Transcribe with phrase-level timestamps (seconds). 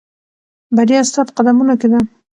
[0.75, 1.99] بریا ستا په قدمونو کې ده.